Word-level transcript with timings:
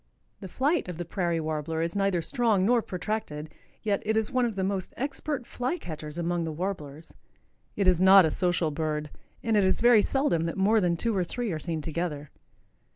The 0.39 0.47
flight 0.47 0.87
of 0.89 0.97
the 0.97 1.05
Prairie 1.05 1.39
Warbler 1.39 1.79
is 1.83 1.95
neither 1.95 2.23
strong 2.23 2.65
nor 2.65 2.81
protracted. 2.81 3.51
Yet 3.83 4.01
it 4.03 4.17
is 4.17 4.31
one 4.31 4.45
of 4.45 4.55
the 4.55 4.63
most 4.63 4.95
expert 4.97 5.45
fly 5.45 5.77
catchers 5.77 6.17
among 6.17 6.43
the 6.43 6.51
Warblers. 6.51 7.13
It 7.75 7.87
is 7.87 8.01
not 8.01 8.25
a 8.25 8.31
social 8.31 8.71
bird 8.71 9.11
and 9.43 9.55
it 9.55 9.63
is 9.63 9.79
very 9.79 10.01
seldom 10.01 10.45
that 10.45 10.57
more 10.57 10.81
than 10.81 10.97
two 10.97 11.15
or 11.15 11.23
three 11.23 11.51
are 11.51 11.59
seen 11.59 11.83
together. 11.83 12.31